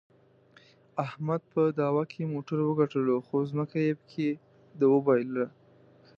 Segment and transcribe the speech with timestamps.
[1.05, 4.29] احمد په دعوا کې موټر وګټلو، خو ځمکه یې پکې
[4.79, 5.47] د وباییلله.